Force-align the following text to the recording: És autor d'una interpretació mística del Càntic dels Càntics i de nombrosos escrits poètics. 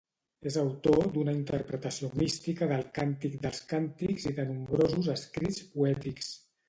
És 0.51 0.55
autor 0.59 0.95
d'una 1.17 1.35
interpretació 1.39 2.09
mística 2.21 2.69
del 2.71 2.81
Càntic 2.97 3.35
dels 3.45 3.61
Càntics 3.75 4.27
i 4.33 4.35
de 4.41 4.47
nombrosos 4.55 5.11
escrits 5.17 5.61
poètics. 5.77 6.33